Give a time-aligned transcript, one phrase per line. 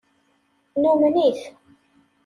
[0.81, 1.39] Numen-it.